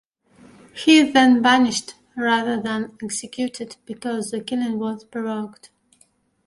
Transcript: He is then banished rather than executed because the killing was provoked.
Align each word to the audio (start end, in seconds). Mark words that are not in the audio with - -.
He 0.73 0.97
is 0.97 1.13
then 1.13 1.43
banished 1.43 1.93
rather 2.17 2.59
than 2.59 2.97
executed 3.03 3.75
because 3.85 4.31
the 4.31 4.41
killing 4.41 4.79
was 4.79 5.03
provoked. 5.03 5.69